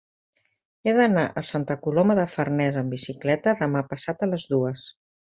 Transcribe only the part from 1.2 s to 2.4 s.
a Santa Coloma de